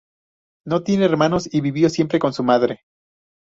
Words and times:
No 0.65 0.81
tiene 0.81 1.05
hermanos 1.05 1.47
y 1.53 1.61
vivió 1.61 1.87
siempre 1.87 2.17
con 2.17 2.33
su 2.33 2.43
madre. 2.43 2.81